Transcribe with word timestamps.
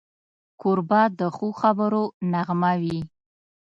کوربه 0.61 1.01
د 1.19 1.21
ښو 1.35 1.47
خبرو 1.61 2.03
نغمه 2.31 2.71
وي. 2.81 2.99